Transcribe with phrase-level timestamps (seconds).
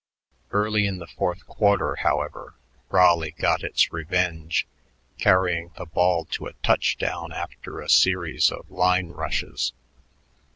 [0.49, 2.55] Early in the fourth quarter, however,
[2.89, 4.65] Raleigh got its revenge,
[5.19, 9.73] carrying the ball to a touch down after a series of line rushes.